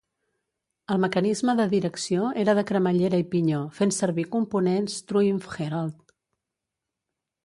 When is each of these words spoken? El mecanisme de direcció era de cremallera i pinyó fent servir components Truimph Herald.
El 0.93 0.99
mecanisme 1.01 1.53
de 1.59 1.65
direcció 1.73 2.31
era 2.43 2.55
de 2.59 2.63
cremallera 2.71 3.19
i 3.23 3.25
pinyó 3.33 3.59
fent 3.81 3.93
servir 3.99 4.25
components 4.37 4.97
Truimph 5.13 5.47
Herald. 5.59 6.17